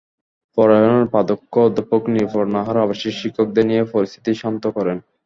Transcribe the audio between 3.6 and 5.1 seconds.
নিয়ে পরিস্থিতি শান্ত করেন।